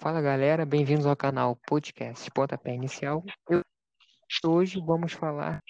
Fala 0.00 0.22
galera, 0.22 0.64
bem-vindos 0.64 1.06
ao 1.06 1.16
canal 1.16 1.56
Podcast 1.66 2.30
Pontapé 2.30 2.72
Inicial. 2.72 3.20
Eu, 3.50 3.64
hoje 4.46 4.80
vamos 4.80 5.12
falar 5.12 5.60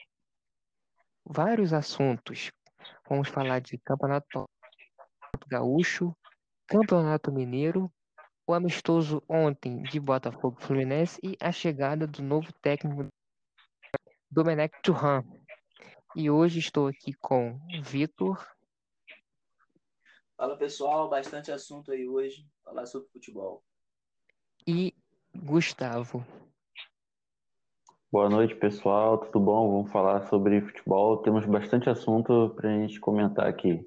vários 1.25 1.73
assuntos. 1.73 2.53
Vamos 3.09 3.31
falar 3.31 3.63
de 3.63 3.79
Campeonato 3.79 4.45
Gaúcho, 5.47 6.15
Campeonato 6.67 7.33
Mineiro, 7.33 7.91
o 8.47 8.53
amistoso 8.53 9.23
ontem 9.27 9.83
de 9.85 9.99
Botafogo 9.99 10.61
Fluminense 10.61 11.19
e 11.23 11.35
a 11.41 11.51
chegada 11.51 12.07
do 12.07 12.23
novo 12.23 12.53
técnico 12.61 13.09
Domenech 14.31 14.79
Turhan. 14.83 15.25
E 16.15 16.31
hoje 16.31 16.59
estou 16.59 16.87
aqui 16.87 17.15
com 17.15 17.59
Vitor. 17.83 18.47
Fala 20.37 20.55
pessoal, 20.59 21.09
bastante 21.09 21.51
assunto 21.51 21.91
aí 21.91 22.07
hoje, 22.07 22.47
falar 22.63 22.85
sobre 22.85 23.09
futebol 23.09 23.65
e 24.69 24.95
Gustavo. 25.35 26.23
Boa 28.13 28.29
noite, 28.29 28.55
pessoal. 28.55 29.17
Tudo 29.17 29.41
bom? 29.41 29.73
Vamos 29.73 29.91
falar 29.91 30.21
sobre 30.29 30.61
futebol. 30.61 31.23
Temos 31.23 31.47
bastante 31.47 31.89
assunto 31.89 32.53
para 32.55 32.69
a 32.69 32.73
gente 32.75 33.01
comentar 33.01 33.47
aqui. 33.47 33.81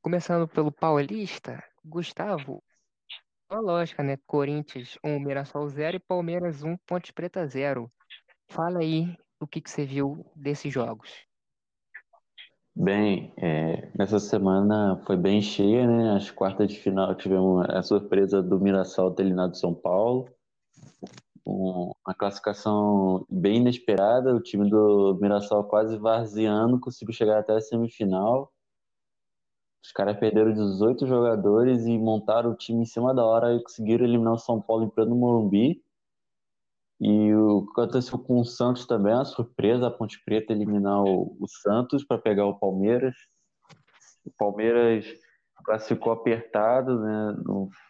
Começando 0.00 0.46
pelo 0.46 0.70
Paulista, 0.70 1.60
Gustavo. 1.84 2.62
Uma 3.50 3.58
lógica, 3.58 4.04
né? 4.04 4.16
Corinthians 4.24 4.96
1, 5.02 5.18
Mirassol 5.18 5.68
0 5.68 5.96
e 5.96 6.00
Palmeiras 6.00 6.62
1, 6.62 6.76
Ponte 6.86 7.12
Preta 7.12 7.44
0. 7.44 7.90
Fala 8.48 8.78
aí 8.78 9.16
o 9.40 9.48
que, 9.48 9.60
que 9.60 9.68
você 9.68 9.84
viu 9.84 10.24
desses 10.36 10.72
jogos. 10.72 11.26
Bem, 12.74 13.34
é, 13.36 13.90
nessa 13.96 14.18
semana 14.18 14.96
foi 15.04 15.14
bem 15.16 15.42
cheia, 15.42 15.86
né? 15.86 16.16
As 16.16 16.30
quartas 16.30 16.68
de 16.68 16.80
final 16.80 17.14
tivemos 17.14 17.68
a 17.68 17.82
surpresa 17.82 18.42
do 18.42 18.58
Mirassol 18.58 19.10
ter 19.10 19.24
eliminado 19.24 19.58
São 19.58 19.74
Paulo. 19.74 20.26
Um, 21.46 21.92
uma 22.06 22.14
classificação 22.14 23.26
bem 23.28 23.58
inesperada, 23.58 24.34
o 24.34 24.40
time 24.40 24.70
do 24.70 25.18
Mirassol 25.20 25.64
quase 25.64 25.98
varzeando, 25.98 26.80
conseguiu 26.80 27.12
chegar 27.12 27.40
até 27.40 27.54
a 27.54 27.60
semifinal. 27.60 28.50
Os 29.84 29.92
caras 29.92 30.16
perderam 30.18 30.54
18 30.54 31.06
jogadores 31.06 31.84
e 31.84 31.98
montaram 31.98 32.52
o 32.52 32.56
time 32.56 32.82
em 32.82 32.86
cima 32.86 33.12
da 33.14 33.24
hora 33.24 33.54
e 33.54 33.62
conseguiram 33.62 34.06
eliminar 34.06 34.32
o 34.32 34.38
São 34.38 34.62
Paulo 34.62 34.84
em 34.84 34.88
pleno 34.88 35.14
Morumbi. 35.14 35.82
E 37.04 37.34
o 37.34 37.66
que 37.66 37.80
aconteceu 37.80 38.16
com 38.16 38.38
o 38.38 38.44
Santos 38.44 38.86
também, 38.86 39.12
a 39.12 39.24
surpresa, 39.24 39.88
a 39.88 39.90
Ponte 39.90 40.22
Preta 40.24 40.52
eliminar 40.52 41.02
o, 41.02 41.36
o 41.40 41.48
Santos 41.48 42.04
para 42.04 42.16
pegar 42.16 42.46
o 42.46 42.56
Palmeiras. 42.56 43.16
O 44.24 44.30
Palmeiras 44.38 45.04
classificou 45.64 46.12
apertado, 46.12 47.00
né? 47.00 47.36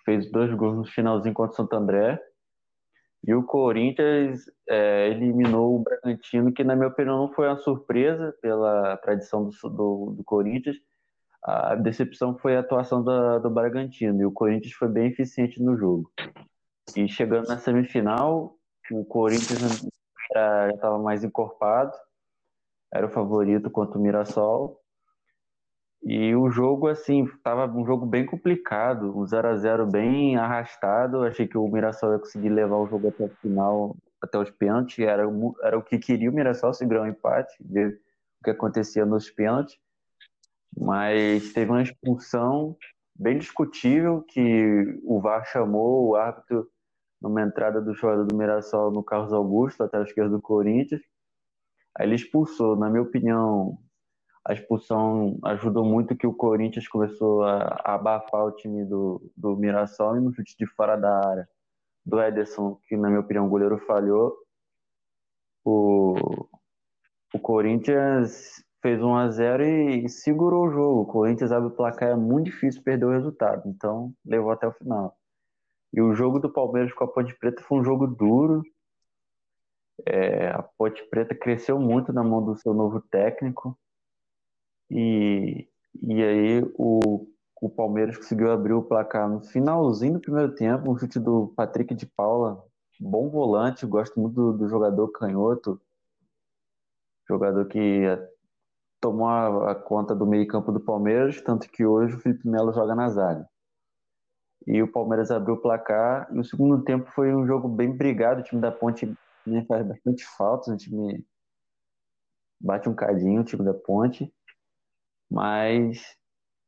fez 0.06 0.30
dois 0.32 0.54
gols 0.54 0.76
no 0.78 0.84
finalzinho 0.86 1.34
contra 1.34 1.52
o 1.52 1.56
Santo 1.56 1.76
André. 1.76 2.18
E 3.22 3.34
o 3.34 3.42
Corinthians 3.42 4.50
é, 4.66 5.10
eliminou 5.10 5.76
o 5.76 5.82
Bragantino, 5.82 6.50
que 6.50 6.64
na 6.64 6.74
minha 6.74 6.88
opinião 6.88 7.18
não 7.18 7.32
foi 7.34 7.48
uma 7.48 7.58
surpresa 7.58 8.34
pela 8.40 8.96
tradição 8.96 9.44
do, 9.44 9.68
do, 9.68 10.14
do 10.16 10.24
Corinthians. 10.24 10.76
A 11.42 11.74
decepção 11.74 12.38
foi 12.38 12.56
a 12.56 12.60
atuação 12.60 13.04
da, 13.04 13.38
do 13.38 13.50
Bragantino, 13.50 14.22
e 14.22 14.24
o 14.24 14.32
Corinthians 14.32 14.72
foi 14.72 14.88
bem 14.88 15.08
eficiente 15.08 15.62
no 15.62 15.76
jogo. 15.76 16.10
E 16.96 17.06
chegando 17.08 17.46
na 17.46 17.58
semifinal, 17.58 18.56
o 18.90 19.04
Corinthians 19.04 19.86
já 20.34 20.70
estava 20.70 20.98
mais 20.98 21.22
encorpado, 21.22 21.92
era 22.92 23.06
o 23.06 23.10
favorito 23.10 23.70
contra 23.70 23.98
o 23.98 24.02
Mirassol. 24.02 24.78
E 26.04 26.34
o 26.34 26.50
jogo, 26.50 26.88
assim, 26.88 27.24
estava 27.24 27.66
um 27.66 27.86
jogo 27.86 28.04
bem 28.04 28.26
complicado, 28.26 29.16
um 29.16 29.24
0 29.24 29.48
a 29.48 29.56
0 29.56 29.86
bem 29.86 30.36
arrastado. 30.36 31.22
Achei 31.22 31.46
que 31.46 31.56
o 31.56 31.68
Mirassol 31.68 32.12
ia 32.12 32.18
conseguir 32.18 32.48
levar 32.48 32.76
o 32.76 32.88
jogo 32.88 33.08
até 33.08 33.24
o 33.24 33.28
final, 33.40 33.96
até 34.20 34.36
os 34.36 34.50
pênaltis. 34.50 34.98
Era, 34.98 35.24
era 35.62 35.78
o 35.78 35.82
que 35.82 35.98
queria 35.98 36.28
o 36.28 36.34
Mirassol, 36.34 36.74
segurar 36.74 37.02
um 37.02 37.06
empate, 37.06 37.54
ver 37.60 38.00
o 38.40 38.44
que 38.44 38.50
acontecia 38.50 39.06
nos 39.06 39.30
pênaltis. 39.30 39.78
Mas 40.76 41.52
teve 41.52 41.70
uma 41.70 41.82
expulsão 41.82 42.76
bem 43.14 43.38
discutível 43.38 44.22
que 44.22 45.00
o 45.04 45.20
VAR 45.20 45.44
chamou, 45.46 46.08
o 46.08 46.16
árbitro 46.16 46.68
numa 47.22 47.42
entrada 47.42 47.80
do 47.80 47.94
jogador 47.94 48.26
do 48.26 48.36
Mirassol 48.36 48.90
no 48.90 49.02
Carlos 49.02 49.32
Augusto, 49.32 49.82
lateral 49.82 50.04
esquerdo 50.04 50.32
do 50.32 50.42
Corinthians. 50.42 51.00
Aí 51.96 52.06
ele 52.06 52.16
expulsou. 52.16 52.76
Na 52.76 52.90
minha 52.90 53.02
opinião, 53.02 53.78
a 54.44 54.52
expulsão 54.52 55.38
ajudou 55.44 55.84
muito 55.84 56.16
que 56.16 56.26
o 56.26 56.34
Corinthians 56.34 56.88
começou 56.88 57.44
a, 57.44 57.80
abafar 57.84 58.44
o 58.44 58.52
time 58.52 58.84
do, 58.84 59.30
do 59.36 59.56
Mirassol 59.56 60.16
e 60.16 60.20
no 60.20 60.34
chute 60.34 60.56
de 60.58 60.66
fora 60.66 60.96
da 60.96 61.28
área 61.28 61.48
do 62.04 62.20
Ederson, 62.20 62.78
que 62.88 62.96
na 62.96 63.08
minha 63.08 63.20
opinião 63.20 63.46
o 63.46 63.50
goleiro 63.50 63.78
falhou. 63.86 64.36
O, 65.64 66.14
o 67.32 67.38
Corinthians 67.38 68.64
fez 68.82 69.00
1 69.00 69.14
a 69.14 69.30
0 69.30 69.64
e, 69.64 70.04
e 70.04 70.08
segurou 70.08 70.66
o 70.66 70.70
jogo. 70.70 71.02
O 71.02 71.06
Corinthians 71.06 71.52
abre 71.52 71.68
o 71.68 71.76
placar, 71.76 72.10
é 72.10 72.16
muito 72.16 72.46
difícil 72.46 72.82
perder 72.82 73.06
o 73.06 73.12
resultado, 73.12 73.62
então 73.68 74.12
levou 74.26 74.50
até 74.50 74.66
o 74.66 74.72
final. 74.72 75.16
E 75.92 76.00
o 76.00 76.14
jogo 76.14 76.38
do 76.38 76.50
Palmeiras 76.50 76.92
com 76.94 77.04
a 77.04 77.08
Ponte 77.08 77.34
Preta 77.38 77.62
foi 77.62 77.78
um 77.78 77.84
jogo 77.84 78.06
duro. 78.06 78.62
É, 80.06 80.48
a 80.48 80.62
Ponte 80.62 81.02
Preta 81.10 81.34
cresceu 81.34 81.78
muito 81.78 82.12
na 82.12 82.24
mão 82.24 82.42
do 82.42 82.56
seu 82.56 82.72
novo 82.72 83.00
técnico. 83.00 83.78
E, 84.90 85.68
e 86.02 86.22
aí 86.22 86.62
o, 86.74 87.28
o 87.60 87.68
Palmeiras 87.68 88.16
conseguiu 88.16 88.50
abrir 88.50 88.72
o 88.72 88.82
placar 88.82 89.28
no 89.28 89.42
finalzinho 89.42 90.14
do 90.14 90.20
primeiro 90.20 90.54
tempo, 90.54 90.90
um 90.90 90.98
chute 90.98 91.18
do 91.18 91.52
Patrick 91.56 91.94
de 91.94 92.06
Paula, 92.06 92.64
bom 92.98 93.28
volante, 93.28 93.86
gosto 93.86 94.18
muito 94.20 94.34
do, 94.34 94.52
do 94.58 94.68
jogador 94.68 95.08
canhoto, 95.08 95.80
jogador 97.28 97.66
que 97.66 98.02
tomou 99.00 99.28
a, 99.28 99.72
a 99.72 99.74
conta 99.74 100.14
do 100.14 100.26
meio 100.26 100.46
campo 100.46 100.72
do 100.72 100.80
Palmeiras, 100.80 101.40
tanto 101.40 101.68
que 101.70 101.84
hoje 101.84 102.16
o 102.16 102.20
Felipe 102.20 102.48
Melo 102.48 102.72
joga 102.72 102.94
na 102.94 103.08
zaga 103.08 103.51
e 104.66 104.82
o 104.82 104.90
Palmeiras 104.90 105.30
abriu 105.30 105.54
o 105.54 105.60
placar. 105.60 106.28
E 106.32 106.38
o 106.38 106.44
segundo 106.44 106.82
tempo 106.82 107.10
foi 107.12 107.34
um 107.34 107.46
jogo 107.46 107.68
bem 107.68 107.90
brigado. 107.90 108.40
O 108.40 108.44
time 108.44 108.60
da 108.60 108.70
Ponte 108.70 109.06
né, 109.46 109.64
faz 109.66 109.86
bastante 109.86 110.24
falta, 110.36 110.72
o 110.72 110.76
time 110.76 111.24
bate 112.60 112.88
um 112.88 112.94
cadinho, 112.94 113.40
o 113.40 113.44
time 113.44 113.64
da 113.64 113.74
Ponte, 113.74 114.32
mas 115.30 116.00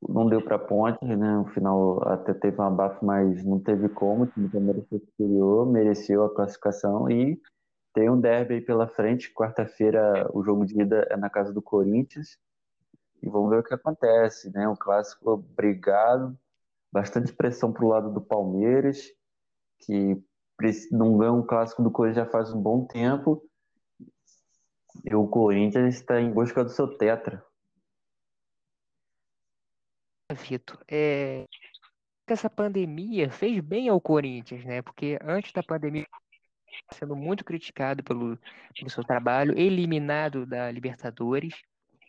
não 0.09 0.29
deu 0.29 0.43
para 0.43 0.57
a 0.57 0.59
Ponte, 0.59 1.05
né? 1.05 1.37
No 1.37 1.47
final 1.47 2.03
até 2.09 2.35
teve 2.35 2.61
um 2.61 2.65
abafo, 2.65 3.05
mas 3.05 3.45
não 3.45 3.61
teve 3.61 3.89
como. 3.89 4.25
O 4.25 4.27
time 4.27 4.49
do 4.49 4.53
Palmeiras 4.53 4.89
foi 4.89 4.99
superior, 4.99 5.67
mereceu 5.67 6.25
a 6.25 6.35
classificação 6.35 7.11
e 7.11 7.41
tem 7.95 8.11
um 8.11 8.21
derby 8.21 8.55
aí 8.55 8.61
pela 8.61 8.89
frente. 8.89 9.33
Quarta-feira 9.33 10.29
o 10.33 10.43
jogo 10.43 10.67
de 10.67 10.81
ida 10.81 11.07
é 11.11 11.17
na 11.17 11.31
casa 11.31 11.53
do 11.53 11.63
Corinthians. 11.63 12.37
E 13.23 13.29
vamos 13.29 13.51
ver 13.51 13.61
o 13.61 13.63
que 13.63 13.73
acontece, 13.73 14.51
né? 14.53 14.69
Um 14.69 14.77
clássico 14.77 15.37
brigado, 15.37 16.37
bastante 16.95 17.33
pressão 17.33 17.73
para 17.73 17.85
o 17.85 17.89
lado 17.89 18.13
do 18.13 18.21
Palmeiras, 18.21 19.03
que 19.81 20.17
não 20.93 21.19
ganha 21.19 21.33
um 21.33 21.45
clássico 21.45 21.83
do 21.83 21.91
Corinthians 21.91 22.25
já 22.25 22.31
faz 22.31 22.53
um 22.55 22.63
bom 22.63 22.87
tempo. 22.87 23.45
E 25.05 25.13
o 25.13 25.27
Corinthians 25.27 25.97
está 25.97 26.21
em 26.21 26.33
busca 26.33 26.63
do 26.63 26.71
seu 26.71 26.97
tetra. 26.97 27.45
Vitor, 30.33 30.79
é... 30.89 31.45
essa 32.29 32.49
pandemia 32.49 33.29
fez 33.29 33.61
bem 33.61 33.89
ao 33.89 34.01
Corinthians, 34.01 34.65
né? 34.65 34.81
Porque 34.81 35.19
antes 35.21 35.53
da 35.53 35.65
pandemia 35.65 36.07
sendo 36.93 37.17
muito 37.17 37.45
criticado 37.45 38.05
pelo, 38.05 38.39
pelo 38.77 38.91
seu 38.91 39.03
trabalho, 39.03 39.59
eliminado 39.59 40.47
da 40.47 40.71
Libertadores, 40.71 41.55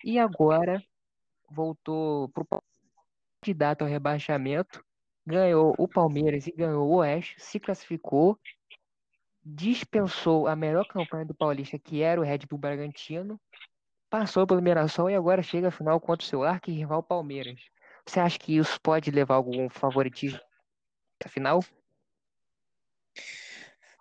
e 0.03 0.19
agora 0.19 0.81
voltou 1.49 2.29
para 2.29 2.43
o 2.43 2.61
candidato 3.45 3.83
ao 3.83 3.87
rebaixamento, 3.87 4.83
ganhou 5.25 5.75
o 5.77 5.87
Palmeiras 5.87 6.47
e 6.47 6.51
ganhou 6.51 6.87
o 6.87 6.95
Oeste, 6.95 7.35
se 7.37 7.59
classificou, 7.59 8.39
dispensou 9.43 10.47
a 10.47 10.55
melhor 10.55 10.87
campanha 10.87 11.25
do 11.25 11.35
Paulista, 11.35 11.77
que 11.77 12.01
era 12.01 12.19
o 12.19 12.23
Red 12.23 12.39
Bull 12.49 12.57
Bragantino, 12.57 13.39
passou 14.09 14.47
pelo 14.47 14.61
Mirassol 14.61 15.11
e 15.11 15.15
agora 15.15 15.43
chega 15.43 15.67
à 15.67 15.71
final 15.71 15.99
contra 15.99 16.25
o 16.25 16.27
seu 16.27 16.43
arqui-rival 16.43 17.03
Palmeiras. 17.03 17.59
Você 18.07 18.19
acha 18.19 18.39
que 18.39 18.57
isso 18.57 18.79
pode 18.81 19.11
levar 19.11 19.35
algum 19.35 19.69
favoritismo 19.69 20.39
à 21.23 21.29
final? 21.29 21.63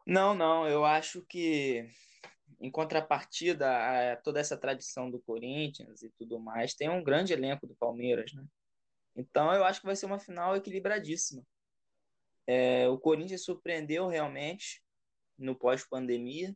Não, 0.06 0.34
não. 0.34 0.66
Eu 0.66 0.84
acho 0.84 1.22
que, 1.22 1.86
em 2.60 2.70
contrapartida 2.70 4.12
a 4.12 4.16
toda 4.16 4.40
essa 4.40 4.56
tradição 4.56 5.10
do 5.10 5.20
Corinthians 5.20 6.02
e 6.02 6.10
tudo 6.10 6.38
mais, 6.38 6.74
tem 6.74 6.88
um 6.88 7.02
grande 7.02 7.32
elenco 7.32 7.66
do 7.66 7.74
Palmeiras, 7.74 8.32
né? 8.34 8.44
Então 9.16 9.52
eu 9.52 9.64
acho 9.64 9.81
que 9.81 9.87
vai 9.87 9.96
ser 9.96 10.06
uma 10.06 10.19
final 10.19 10.56
equilibradíssima. 10.56 11.44
É, 12.46 12.88
o 12.88 12.99
Corinthians 12.99 13.44
surpreendeu 13.44 14.06
realmente 14.06 14.82
no 15.38 15.55
pós-pandemia 15.55 16.55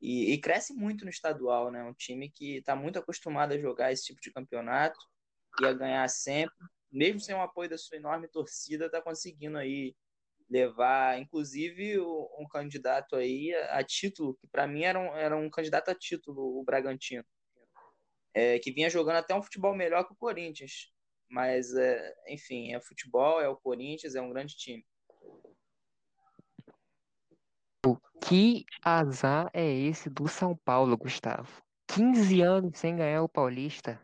e, 0.00 0.32
e, 0.32 0.40
cresce 0.40 0.74
muito 0.74 1.04
no 1.04 1.10
estadual, 1.10 1.70
né? 1.70 1.82
Um 1.82 1.94
time 1.94 2.30
que 2.30 2.58
está 2.58 2.76
muito 2.76 2.98
acostumado 2.98 3.52
a 3.52 3.58
jogar 3.58 3.92
esse 3.92 4.04
tipo 4.04 4.20
de 4.20 4.32
campeonato 4.32 4.98
e 5.60 5.66
a 5.66 5.72
ganhar 5.72 6.06
sempre, 6.08 6.54
mesmo 6.92 7.18
sem 7.20 7.34
o 7.34 7.40
apoio 7.40 7.70
da 7.70 7.78
sua 7.78 7.96
enorme 7.96 8.28
torcida, 8.28 8.86
está 8.86 9.00
conseguindo 9.00 9.56
aí 9.58 9.96
levar, 10.48 11.18
inclusive, 11.18 11.98
um 11.98 12.46
candidato 12.50 13.16
aí 13.16 13.52
a, 13.70 13.82
título, 13.82 14.36
que 14.36 14.46
para 14.46 14.66
mim 14.66 14.84
era 14.84 14.98
um, 14.98 15.16
era 15.16 15.36
um 15.36 15.50
candidato 15.50 15.90
a 15.90 15.94
título, 15.94 16.60
o 16.60 16.62
Bragantino, 16.62 17.24
é, 18.32 18.58
que 18.58 18.70
vinha 18.70 18.88
jogando 18.88 19.16
até 19.16 19.34
um 19.34 19.42
futebol 19.42 19.74
melhor 19.74 20.04
que 20.06 20.12
o 20.12 20.16
Corinthians. 20.16 20.92
Mas, 21.28 21.74
é, 21.74 22.14
enfim, 22.28 22.72
é 22.72 22.80
futebol, 22.80 23.40
é 23.40 23.48
o 23.48 23.56
Corinthians, 23.56 24.14
é 24.14 24.20
um 24.20 24.30
grande 24.30 24.56
time. 24.56 24.84
Que 28.20 28.64
azar 28.82 29.48
é 29.52 29.70
esse 29.72 30.10
do 30.10 30.26
São 30.26 30.56
Paulo, 30.56 30.96
Gustavo? 30.96 31.62
15 31.88 32.40
anos 32.40 32.78
sem 32.78 32.96
ganhar 32.96 33.22
o 33.22 33.28
Paulista. 33.28 34.00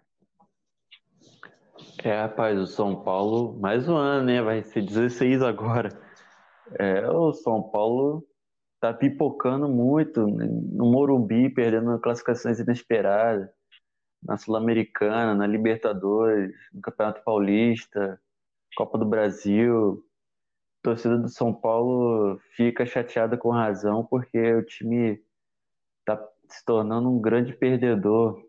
É, 2.04 2.20
rapaz, 2.20 2.58
o 2.58 2.66
São 2.66 3.02
Paulo, 3.02 3.58
mais 3.58 3.88
um 3.88 3.96
ano, 3.96 4.26
né? 4.26 4.40
Vai 4.40 4.62
ser 4.62 4.82
16 4.82 5.42
agora. 5.42 5.88
É, 6.78 7.08
o 7.08 7.32
São 7.32 7.62
Paulo 7.62 8.24
tá 8.80 8.92
pipocando 8.92 9.68
muito 9.68 10.26
no 10.26 10.90
Morumbi, 10.90 11.48
perdendo 11.52 11.98
classificações 12.00 12.60
inesperadas, 12.60 13.48
na 14.22 14.36
Sul-Americana, 14.36 15.34
na 15.34 15.46
Libertadores, 15.46 16.54
no 16.72 16.80
Campeonato 16.80 17.22
Paulista, 17.24 18.20
Copa 18.76 18.98
do 18.98 19.04
Brasil. 19.04 20.04
A 20.80 20.82
torcida 20.82 21.18
do 21.18 21.28
São 21.28 21.52
Paulo 21.52 22.38
fica 22.56 22.86
chateada 22.86 23.36
com 23.36 23.50
razão 23.50 24.04
porque 24.04 24.54
o 24.54 24.64
time 24.64 25.22
tá 26.04 26.16
se 26.48 26.64
tornando 26.64 27.10
um 27.10 27.20
grande 27.20 27.52
perdedor, 27.52 28.42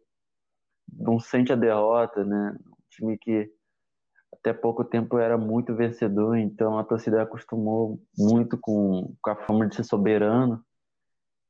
não 0.92 1.20
sente 1.20 1.54
a 1.54 1.56
derrota, 1.56 2.24
né? 2.24 2.58
Um 2.68 2.90
time 2.90 3.18
que 3.18 3.52
até 4.32 4.52
pouco 4.52 4.84
tempo 4.84 5.18
era 5.18 5.38
muito 5.38 5.76
vencedor, 5.76 6.36
então 6.38 6.78
a 6.78 6.84
torcida 6.84 7.22
acostumou 7.22 8.02
muito 8.18 8.58
com, 8.58 9.16
com 9.22 9.30
a 9.30 9.36
fama 9.36 9.68
de 9.68 9.76
ser 9.76 9.84
soberano 9.84 10.64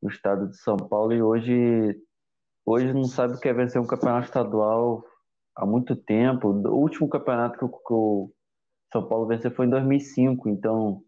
no 0.02 0.10
estado 0.10 0.50
de 0.50 0.58
São 0.58 0.78
Paulo 0.78 1.14
e 1.14 1.22
hoje 1.22 1.98
hoje 2.66 2.94
não 2.94 3.06
sabe 3.06 3.36
o 3.36 3.40
que 3.40 3.50
é 3.50 3.54
vencer 3.54 3.82
um 3.82 3.88
campeonato 3.88 4.26
estadual 4.26 5.04
há 5.56 5.66
muito 5.66 5.96
tempo. 5.96 6.50
O 6.50 6.76
último 6.76 7.10
campeonato 7.10 7.58
que 7.58 7.66
o, 7.66 7.70
que 7.70 7.94
o 7.94 8.32
São 8.92 9.08
Paulo 9.08 9.28
venceu 9.28 9.52
foi 9.52 9.66
em 9.66 9.70
2005, 9.70 10.50
então 10.50 11.04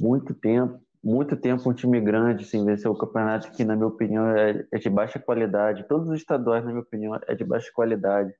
muito 0.00 0.34
tempo, 0.34 0.80
muito 1.02 1.36
tempo 1.36 1.68
um 1.68 1.74
time 1.74 2.00
grande 2.00 2.44
sem 2.44 2.64
vencer 2.64 2.90
o 2.90 2.96
campeonato 2.96 3.50
que 3.52 3.64
na 3.64 3.74
minha 3.74 3.88
opinião 3.88 4.28
é, 4.28 4.66
é 4.72 4.78
de 4.78 4.90
baixa 4.90 5.18
qualidade. 5.18 5.86
Todos 5.88 6.08
os 6.08 6.16
estaduais 6.16 6.64
na 6.64 6.70
minha 6.70 6.82
opinião 6.82 7.18
é 7.26 7.34
de 7.34 7.44
baixa 7.44 7.70
qualidade. 7.74 8.32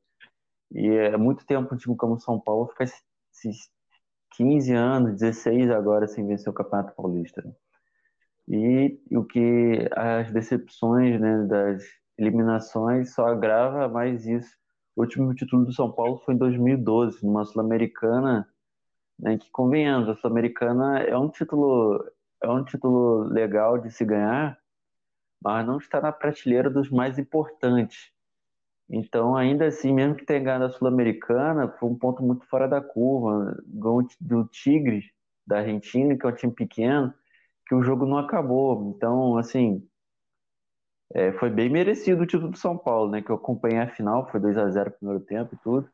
E 0.72 0.88
é 0.88 1.16
muito 1.16 1.46
tempo 1.46 1.74
um 1.74 1.78
time 1.78 1.96
como 1.96 2.14
o 2.14 2.20
São 2.20 2.40
Paulo 2.40 2.68
ficar 2.68 2.84
esses 2.84 3.70
15 4.36 4.72
anos, 4.72 5.20
16 5.20 5.70
agora 5.70 6.06
sem 6.06 6.26
vencer 6.26 6.48
o 6.48 6.54
Campeonato 6.54 6.94
Paulista. 6.94 7.42
E 8.48 9.00
o 9.10 9.25
que 9.25 9.88
as 9.94 10.31
decepções 10.32 11.20
né, 11.20 11.44
das 11.44 11.82
eliminações 12.16 13.12
só 13.14 13.26
agrava 13.26 13.88
mais 13.88 14.26
isso. 14.26 14.56
O 14.94 15.02
último 15.02 15.34
título 15.34 15.64
do 15.64 15.72
São 15.72 15.90
Paulo 15.93 16.19
foi 16.25 16.34
em 16.34 16.38
2012, 16.38 17.25
numa 17.25 17.44
Sul-Americana, 17.44 18.48
né, 19.19 19.37
que 19.37 19.50
convenhamos, 19.50 20.08
a 20.08 20.14
Sul-Americana 20.14 21.00
é 21.00 21.16
um 21.16 21.28
título 21.28 22.04
é 22.43 22.48
um 22.48 22.62
título 22.64 23.25
legal 23.25 23.78
de 23.78 23.90
se 23.90 24.04
ganhar, 24.04 24.58
mas 25.42 25.66
não 25.66 25.78
está 25.78 26.00
na 26.00 26.12
prateleira 26.12 26.70
dos 26.70 26.90
mais 26.90 27.19
importantes. 27.19 28.10
Então, 28.88 29.34
ainda 29.34 29.66
assim, 29.66 29.92
mesmo 29.92 30.14
que 30.14 30.25
tenha 30.25 30.40
ganhado 30.40 30.64
a 30.64 30.70
Sul-Americana, 30.70 31.69
foi 31.69 31.88
um 31.88 31.99
ponto 31.99 32.22
muito 32.22 32.46
fora 32.46 32.69
da 32.69 32.81
curva. 32.81 33.56
Ganhou 33.66 34.06
do 34.20 34.44
Tigres, 34.44 35.04
da 35.46 35.58
Argentina, 35.58 36.16
que 36.16 36.25
é 36.25 36.28
um 36.28 36.34
time 36.34 36.52
pequeno, 36.52 37.12
que 37.66 37.74
o 37.74 37.82
jogo 37.82 38.06
não 38.06 38.18
acabou. 38.18 38.94
Então, 38.96 39.36
assim, 39.36 39.86
é, 41.14 41.32
foi 41.32 41.50
bem 41.50 41.68
merecido 41.68 42.22
o 42.22 42.26
título 42.26 42.50
do 42.52 42.58
São 42.58 42.76
Paulo, 42.76 43.10
né? 43.10 43.22
Que 43.22 43.30
eu 43.30 43.36
acompanhei 43.36 43.78
a 43.78 43.88
final, 43.88 44.28
foi 44.30 44.40
2 44.40 44.56
a 44.58 44.68
0 44.70 44.90
no 44.90 44.96
primeiro 44.96 45.24
tempo 45.24 45.54
e 45.54 45.58
tudo. 45.58 45.88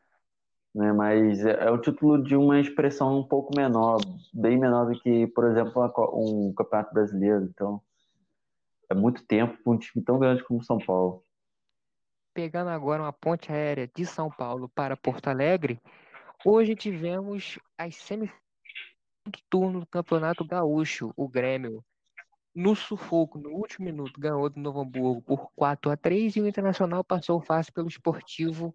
Né, 0.74 0.90
mas 0.90 1.44
é, 1.44 1.66
é 1.66 1.70
o 1.70 1.78
título 1.78 2.22
de 2.22 2.34
uma 2.34 2.58
expressão 2.58 3.18
um 3.18 3.28
pouco 3.28 3.54
menor, 3.54 3.98
bem 4.32 4.58
menor 4.58 4.86
do 4.86 4.98
que, 4.98 5.26
por 5.26 5.44
exemplo, 5.44 5.82
um 6.14 6.54
campeonato 6.54 6.94
brasileiro. 6.94 7.44
Então, 7.44 7.82
é 8.90 8.94
muito 8.94 9.22
tempo 9.26 9.56
para 9.62 9.72
um 9.72 9.78
time 9.78 10.02
tão 10.02 10.18
grande 10.18 10.42
como 10.44 10.60
o 10.60 10.64
São 10.64 10.78
Paulo 10.78 11.22
pegando 12.32 12.70
agora 12.70 13.02
uma 13.02 13.12
ponte 13.12 13.52
aérea 13.52 13.90
de 13.94 14.06
São 14.06 14.30
Paulo 14.30 14.68
para 14.68 14.96
Porto 14.96 15.28
Alegre, 15.28 15.80
hoje 16.44 16.74
tivemos 16.74 17.58
as 17.76 17.96
semifinais 17.96 18.41
turno 19.48 19.80
do 19.80 19.86
Campeonato 19.86 20.44
Gaúcho, 20.44 21.12
o 21.16 21.28
Grêmio. 21.28 21.84
No 22.54 22.76
sufoco, 22.76 23.38
no 23.38 23.50
último 23.50 23.86
minuto, 23.86 24.20
ganhou 24.20 24.50
do 24.50 24.60
Novo 24.60 24.80
Hamburgo 24.80 25.22
por 25.22 25.50
4 25.54 25.90
a 25.90 25.96
3 25.96 26.36
e 26.36 26.40
o 26.40 26.46
Internacional 26.46 27.02
passou 27.02 27.40
fácil 27.40 27.72
pelo 27.72 27.88
Esportivo 27.88 28.74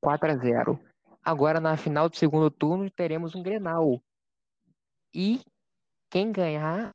4 0.00 0.30
a 0.30 0.36
0. 0.36 0.80
Agora, 1.22 1.60
na 1.60 1.76
final 1.76 2.08
do 2.08 2.16
segundo 2.16 2.50
turno, 2.50 2.90
teremos 2.90 3.34
um 3.34 3.42
Grenal. 3.42 4.02
E 5.14 5.40
quem 6.08 6.32
ganhar 6.32 6.94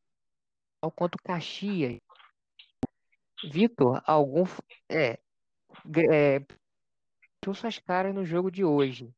ao 0.81 0.91
contra 0.91 1.19
o 1.19 1.23
Caxias. 1.23 1.99
Vitor, 3.51 4.01
algum. 4.05 4.45
É, 4.89 5.19
é, 6.11 6.41
suas 7.53 7.77
caras 7.77 8.15
no 8.15 8.25
jogo 8.25 8.49
de 8.49 8.63
hoje, 8.63 9.13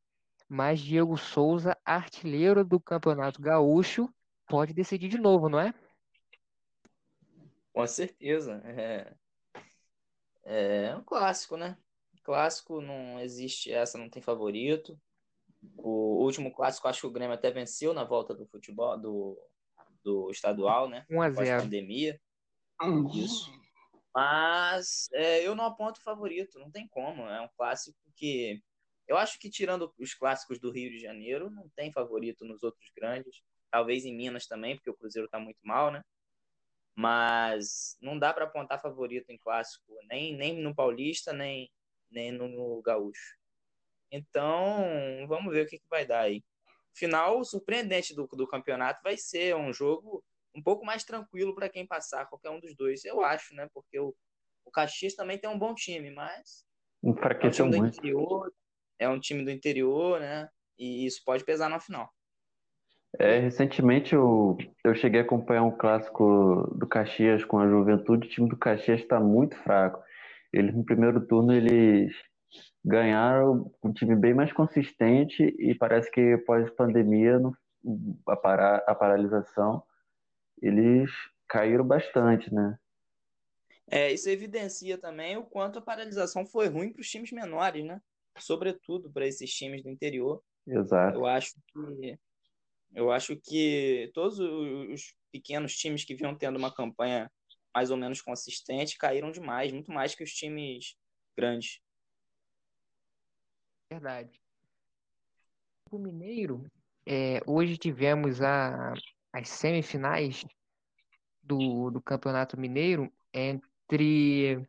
mas 0.47 0.79
Diego 0.79 1.17
Souza, 1.17 1.77
artilheiro 1.83 2.63
do 2.63 2.79
Campeonato 2.79 3.41
Gaúcho, 3.41 4.09
pode 4.47 4.73
decidir 4.73 5.09
de 5.09 5.17
novo, 5.17 5.49
não 5.49 5.59
é? 5.59 5.73
Com 7.73 7.85
certeza. 7.85 8.61
É, 8.65 9.13
é 10.43 10.95
um 10.95 11.03
clássico, 11.03 11.57
né? 11.57 11.77
Clássico 12.23 12.81
não 12.81 13.19
existe, 13.19 13.71
essa 13.71 13.97
não 13.97 14.09
tem 14.09 14.21
favorito. 14.21 14.99
O 15.77 16.23
último 16.23 16.51
clássico, 16.51 16.87
acho 16.87 17.01
que 17.01 17.07
o 17.07 17.11
Grêmio 17.11 17.33
até 17.33 17.51
venceu 17.51 17.93
na 17.93 18.03
volta 18.03 18.33
do 18.33 18.45
futebol, 18.47 18.97
do, 18.97 19.37
do 20.03 20.29
estadual, 20.31 20.89
né? 20.89 21.05
1 21.09 21.21
a 21.21 21.29
0 21.31 21.63
pandemia. 21.63 22.19
Isso. 23.13 23.51
Mas 24.13 25.07
é, 25.13 25.45
eu 25.45 25.53
não 25.53 25.65
aponto 25.65 26.01
favorito, 26.01 26.59
não 26.59 26.71
tem 26.71 26.87
como. 26.87 27.23
É 27.27 27.41
um 27.41 27.49
clássico 27.55 27.97
que. 28.15 28.61
Eu 29.07 29.17
acho 29.17 29.39
que, 29.39 29.49
tirando 29.49 29.93
os 29.97 30.13
clássicos 30.13 30.59
do 30.59 30.71
Rio 30.71 30.91
de 30.91 30.99
Janeiro, 30.99 31.49
não 31.49 31.69
tem 31.75 31.91
favorito 31.91 32.43
nos 32.43 32.63
outros 32.63 32.91
grandes. 32.95 33.41
Talvez 33.71 34.05
em 34.05 34.15
Minas 34.15 34.47
também, 34.47 34.75
porque 34.75 34.89
o 34.89 34.95
Cruzeiro 34.95 35.25
está 35.25 35.39
muito 35.39 35.59
mal, 35.63 35.91
né? 35.91 36.03
Mas 36.95 37.97
não 38.01 38.17
dá 38.17 38.33
para 38.33 38.45
apontar 38.45 38.81
favorito 38.81 39.29
em 39.29 39.37
clássico, 39.37 39.93
nem, 40.09 40.35
nem 40.35 40.59
no 40.61 40.75
Paulista, 40.75 41.31
nem, 41.31 41.71
nem 42.09 42.31
no, 42.31 42.81
Gaúcho. 42.81 43.37
Então, 44.11 45.25
vamos 45.27 45.53
ver 45.53 45.65
o 45.65 45.69
que, 45.69 45.77
que 45.77 45.87
vai 45.89 46.05
dar 46.05 46.21
aí. 46.21 46.43
Final 46.93 47.43
surpreendente 47.45 48.15
do, 48.15 48.25
do 48.27 48.47
campeonato 48.47 49.01
vai 49.03 49.15
ser 49.17 49.55
um 49.55 49.71
jogo 49.71 50.23
um 50.55 50.63
pouco 50.63 50.83
mais 50.83 51.03
tranquilo 51.03 51.53
para 51.53 51.69
quem 51.69 51.85
passar, 51.85 52.25
qualquer 52.25 52.49
um 52.49 52.59
dos 52.59 52.75
dois, 52.75 53.05
eu 53.05 53.21
acho, 53.21 53.53
né? 53.53 53.69
Porque 53.73 53.99
o, 53.99 54.15
o 54.65 54.71
Caxias 54.71 55.13
também 55.13 55.37
tem 55.37 55.49
um 55.49 55.59
bom 55.59 55.75
time, 55.75 56.09
mas. 56.09 56.65
Enfraqueceu 57.03 57.65
é 57.65 57.67
um 57.67 57.71
muito. 57.71 57.97
Interior, 57.99 58.51
é 58.99 59.07
um 59.09 59.19
time 59.19 59.43
do 59.43 59.51
interior, 59.51 60.19
né? 60.19 60.49
E 60.77 61.05
isso 61.05 61.21
pode 61.25 61.43
pesar 61.43 61.69
na 61.69 61.79
final. 61.79 62.09
É, 63.19 63.39
recentemente 63.39 64.13
eu, 64.13 64.57
eu 64.83 64.93
cheguei 64.93 65.21
a 65.21 65.23
acompanhar 65.23 65.63
um 65.63 65.75
clássico 65.75 66.71
do 66.75 66.85
Caxias 66.85 67.43
com 67.43 67.57
a 67.59 67.67
Juventude. 67.67 68.27
O 68.27 68.29
time 68.29 68.49
do 68.49 68.57
Caxias 68.57 69.01
está 69.01 69.19
muito 69.19 69.55
fraco. 69.57 70.03
Eles 70.53 70.75
no 70.75 70.83
primeiro 70.83 71.25
turno 71.25 71.53
eles 71.53 72.13
ganharam 72.83 73.71
um 73.83 73.91
time 73.91 74.15
bem 74.15 74.33
mais 74.33 74.53
consistente 74.53 75.43
e 75.59 75.75
parece 75.75 76.09
que 76.11 76.37
pós-pandemia, 76.39 77.39
a, 78.27 78.35
para, 78.35 78.77
a 78.87 78.95
paralisação, 78.95 79.83
eles 80.61 81.11
caíram 81.47 81.85
bastante, 81.85 82.53
né? 82.53 82.77
É, 83.89 84.11
isso 84.11 84.29
evidencia 84.29 84.97
também 84.97 85.37
o 85.37 85.43
quanto 85.43 85.79
a 85.79 85.81
paralisação 85.81 86.45
foi 86.45 86.67
ruim 86.67 86.91
para 86.91 87.01
os 87.01 87.09
times 87.09 87.31
menores, 87.31 87.85
né? 87.85 88.01
Sobretudo 88.39 89.11
para 89.11 89.27
esses 89.27 89.51
times 89.51 89.83
do 89.83 89.89
interior. 89.89 90.43
Exato. 90.65 91.17
Eu 91.17 91.25
acho 91.25 91.53
que 91.67 92.19
eu 92.93 93.11
acho 93.11 93.35
que 93.35 94.09
todos 94.13 94.39
os 94.39 95.15
pequenos 95.31 95.75
times 95.75 96.03
que 96.03 96.15
vinham 96.15 96.35
tendo 96.35 96.57
uma 96.57 96.73
campanha 96.73 97.31
mais 97.73 97.91
ou 97.91 97.97
menos 97.97 98.21
consistente 98.21 98.97
caíram 98.97 99.31
demais, 99.31 99.71
muito 99.71 99.91
mais 99.91 100.15
que 100.15 100.23
os 100.23 100.31
times 100.31 100.95
grandes. 101.35 101.79
Verdade. 103.91 104.41
O 105.91 105.99
Mineiro, 105.99 106.65
é, 107.05 107.39
hoje 107.45 107.77
tivemos 107.77 108.41
a, 108.41 108.93
as 109.31 109.47
semifinais 109.47 110.43
do, 111.41 111.91
do 111.91 112.01
Campeonato 112.01 112.59
Mineiro 112.59 113.11
entre 113.33 114.67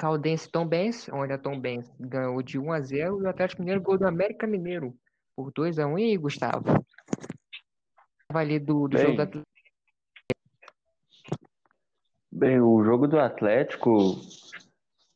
Caldense 0.00 0.48
e 0.48 0.50
Tombense, 0.50 1.12
onde 1.12 1.34
a 1.34 1.38
Tombense 1.38 1.92
ganhou 2.00 2.42
de 2.42 2.58
1 2.58 2.72
a 2.72 2.80
0 2.80 3.20
e 3.20 3.26
o 3.26 3.28
Atlético 3.28 3.60
Mineiro 3.60 3.82
gol 3.82 3.98
do 3.98 4.06
América 4.06 4.46
Mineiro 4.46 4.94
por 5.36 5.52
2 5.52 5.78
a 5.78 5.86
1 5.86 5.98
e 5.98 6.16
Gustavo. 6.16 6.64
ali 8.30 8.58
do, 8.58 8.88
do 8.88 8.96
jogo 8.96 9.16
do 9.16 9.22
Atlético? 9.22 9.50
Bem, 12.32 12.60
o 12.62 12.82
jogo 12.82 13.06
do 13.06 13.20
Atlético, 13.20 14.16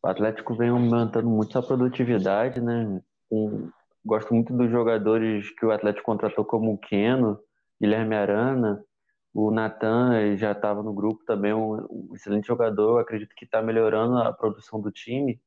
o 0.02 0.06
Atlético 0.06 0.54
vem 0.54 0.68
aumentando 0.68 1.30
muito 1.30 1.58
a 1.58 1.62
produtividade, 1.62 2.60
né? 2.60 3.00
Um, 3.30 3.70
gosto 4.04 4.34
muito 4.34 4.54
dos 4.54 4.70
jogadores 4.70 5.48
que 5.58 5.64
o 5.64 5.72
Atlético 5.72 6.04
contratou 6.04 6.44
como 6.44 6.74
o 6.74 6.78
Keno, 6.78 7.40
Guilherme 7.80 8.16
Arana, 8.16 8.84
o 9.34 9.50
Natan 9.50 10.36
já 10.36 10.52
estava 10.52 10.80
no 10.80 10.94
grupo 10.94 11.24
também, 11.24 11.52
um, 11.52 11.74
um, 11.90 12.10
excelente 12.14 12.46
jogador, 12.46 13.00
acredito 13.00 13.34
que 13.34 13.44
está 13.44 13.60
melhorando 13.60 14.16
a 14.18 14.32
produção 14.32 14.80
do 14.80 14.92
time. 14.92 15.40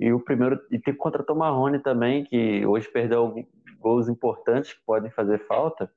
E 0.00 0.10
o 0.10 0.18
primeiro, 0.18 0.58
e 0.70 0.78
tem 0.78 0.94
contratou 0.94 1.36
o 1.36 1.38
Marrone 1.38 1.78
também, 1.78 2.24
que 2.24 2.64
hoje 2.64 2.88
perdeu 2.88 3.46
gols 3.78 4.08
importantes 4.08 4.72
que 4.72 4.80
podem 4.86 5.10
fazer 5.10 5.46
falta. 5.46 5.92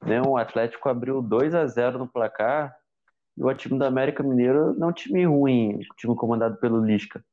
Né? 0.00 0.22
O 0.22 0.36
Atlético 0.36 0.88
abriu 0.88 1.20
2 1.20 1.56
a 1.56 1.66
0 1.66 1.98
no 1.98 2.08
placar, 2.08 2.72
e 3.36 3.42
o 3.42 3.54
time 3.54 3.76
do 3.76 3.84
América 3.84 4.22
Mineiro 4.22 4.74
não 4.74 4.88
é 4.88 4.90
um 4.90 4.94
time 4.94 5.24
ruim, 5.24 5.74
um 5.74 5.96
time 5.96 6.14
comandado 6.14 6.56
pelo 6.58 6.84
Lisca. 6.84 7.24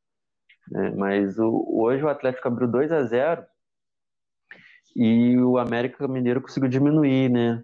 Né? 0.71 0.91
Mas 0.97 1.37
o, 1.37 1.65
hoje 1.79 2.03
o 2.03 2.09
Atlético 2.09 2.47
abriu 2.47 2.67
2 2.67 2.91
a 2.91 3.03
0 3.03 3.45
e 4.95 5.37
o 5.37 5.59
América 5.59 6.07
Mineiro 6.07 6.41
conseguiu 6.41 6.69
diminuir, 6.69 7.29
né? 7.29 7.63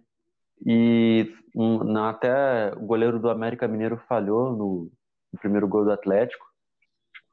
E 0.66 1.34
um, 1.56 1.98
até 2.06 2.74
o 2.76 2.82
goleiro 2.82 3.20
do 3.20 3.30
América 3.30 3.68
Mineiro 3.68 3.98
falhou 4.08 4.52
no, 4.52 4.92
no 5.34 5.40
primeiro 5.40 5.68
gol 5.68 5.84
do 5.84 5.92
Atlético, 5.92 6.46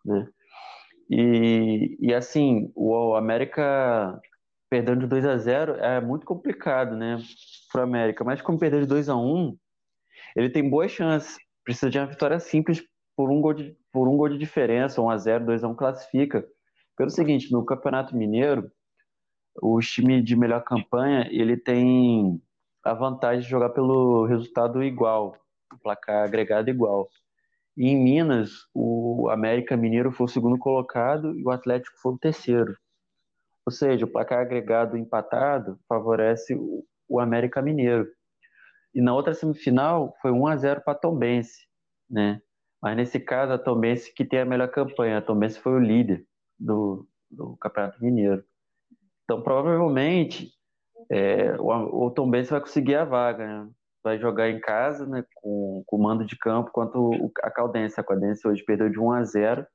né? 0.05 0.29
E, 1.11 1.97
e 2.01 2.15
assim, 2.15 2.73
o 2.75 3.15
América 3.15 4.19
perdendo 4.71 5.01
de 5.01 5.07
2 5.07 5.27
a 5.27 5.37
0 5.37 5.75
é 5.75 6.01
muito 6.01 6.25
complicado, 6.25 6.97
né, 6.97 7.19
para 7.71 7.83
o 7.83 7.85
América. 7.85 8.25
Mas 8.25 8.41
como 8.41 8.59
perdeu 8.59 8.81
de 8.81 8.87
2 8.87 9.11
a 9.11 9.17
1 9.17 9.55
ele 10.35 10.51
tem 10.51 10.69
boas 10.69 10.91
chances. 10.91 11.37
Precisa 11.65 11.91
de 11.91 11.99
uma 11.99 12.07
vitória 12.07 12.41
simples 12.41 12.83
por 13.17 13.31
um 13.31 13.41
gol 13.41 13.53
de, 13.53 13.77
por 13.93 14.09
um 14.09 14.17
gol 14.17 14.29
de 14.29 14.39
diferença, 14.39 15.01
1 15.01 15.11
a 15.11 15.19
0 15.19 15.47
2 15.47 15.65
a 15.65 15.69
1 15.69 15.75
classifica. 15.75 16.47
Pelo 16.97 17.11
seguinte, 17.11 17.53
no 17.53 17.65
Campeonato 17.65 18.17
Mineiro, 18.17 18.71
o 19.61 19.79
time 19.81 20.23
de 20.23 20.35
melhor 20.35 20.65
campanha, 20.65 21.29
ele 21.31 21.57
tem 21.57 22.41
a 22.85 22.95
vantagem 22.95 23.43
de 23.43 23.49
jogar 23.49 23.71
pelo 23.71 24.27
resultado 24.27 24.83
igual, 24.83 25.37
placar 25.83 26.25
agregado 26.25 26.71
igual. 26.71 27.09
E 27.77 27.89
em 27.89 27.97
Minas, 27.97 28.67
o 28.75 29.29
América 29.31 29.77
Mineiro 29.77 30.13
foi 30.13 30.27
o 30.27 30.29
segundo 30.29 30.59
colocado 30.59 31.39
e 31.39 31.45
o 31.45 31.51
Atlético 31.51 31.97
foi 32.01 32.13
o 32.13 32.19
terceiro. 32.19 32.77
Ou 33.65 33.73
seja, 33.73 34.05
o 34.05 34.11
placar 34.11 34.41
agregado 34.41 34.97
empatado 34.97 35.79
favorece 35.89 36.55
o 37.09 37.21
América 37.21 37.63
Mineiro. 37.63 38.09
E 38.95 39.01
na 39.01 39.15
outra 39.15 39.33
semifinal 39.33 40.15
foi 40.21 40.31
1 40.31 40.47
a 40.47 40.57
0 40.57 40.83
para 40.83 40.99
Tombense, 40.99 41.67
né? 42.11 42.43
Mas 42.81 42.97
nesse 42.97 43.21
caso 43.21 43.53
a 43.53 43.59
Tombense 43.59 44.13
que 44.13 44.25
tem 44.25 44.41
a 44.41 44.45
melhor 44.45 44.69
campanha, 44.69 45.19
a 45.19 45.23
Tombense 45.23 45.59
foi 45.61 45.73
o 45.73 45.79
líder 45.79 46.27
do, 46.59 47.07
do 47.31 47.57
Campeonato 47.57 48.03
Mineiro. 48.03 48.45
Então 49.25 49.41
provavelmente 49.41 50.53
é, 51.11 51.55
o, 51.59 52.07
o 52.07 52.11
Tombense 52.11 52.51
vai 52.51 52.61
conseguir 52.61 52.97
a 52.97 53.05
vaga, 53.05 53.47
né? 53.47 53.69
vai 54.03 54.19
jogar 54.19 54.51
em 54.51 54.59
casa, 54.59 55.07
né, 55.07 55.25
com, 55.37 55.85
com 55.87 55.97
o 55.97 56.03
mando 56.03 56.25
de 56.25 56.37
campo, 56.37 56.73
quanto 56.73 57.31
a 57.41 57.51
Caldense. 57.51 58.01
A 58.01 58.05
Caldense 58.05 58.47
hoje 58.49 58.63
perdeu 58.65 58.91
de 58.91 58.99
1 58.99 59.13
a 59.13 59.23
0 59.23 59.67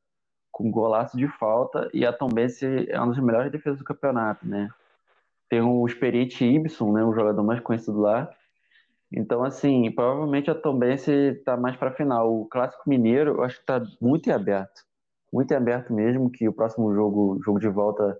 com 0.51 0.69
golaço 0.69 1.15
de 1.15 1.27
falta 1.27 1.89
e 1.93 2.05
a 2.05 2.11
Tombense 2.11 2.89
é 2.89 2.99
uma 2.99 3.13
das 3.13 3.23
melhores 3.23 3.51
defesas 3.51 3.79
do 3.79 3.85
campeonato, 3.85 4.45
né? 4.45 4.69
Tem 5.49 5.61
o 5.61 5.85
experiente 5.85 6.43
Ibson, 6.43 6.91
né, 6.91 7.03
o 7.05 7.13
jogador 7.13 7.41
mais 7.41 7.61
conhecido 7.61 7.99
lá, 7.99 8.29
então, 9.11 9.43
assim, 9.43 9.89
provavelmente 9.91 10.51
a 10.51 10.55
Tombense 10.55 11.11
está 11.11 11.55
mais 11.55 11.77
para 11.77 11.93
final. 11.93 12.41
O 12.41 12.45
Clássico 12.45 12.89
Mineiro, 12.89 13.35
eu 13.35 13.43
acho 13.43 13.55
que 13.55 13.61
está 13.61 13.81
muito 14.01 14.27
em 14.29 14.33
aberto. 14.33 14.85
Muito 15.31 15.51
em 15.51 15.55
aberto 15.55 15.93
mesmo, 15.93 16.29
que 16.29 16.47
o 16.47 16.53
próximo 16.53 16.93
jogo, 16.93 17.39
jogo 17.43 17.59
de 17.59 17.69
volta 17.69 18.19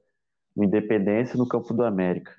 no 0.56 0.64
Independência, 0.64 1.38
no 1.38 1.48
Campo 1.48 1.74
do 1.74 1.84
América. 1.84 2.34